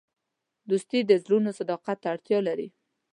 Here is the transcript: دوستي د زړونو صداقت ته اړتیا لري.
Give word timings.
دوستي 0.69 0.99
د 1.05 1.11
زړونو 1.23 1.49
صداقت 1.59 1.97
ته 2.01 2.07
اړتیا 2.13 2.39
لري. 2.47 2.67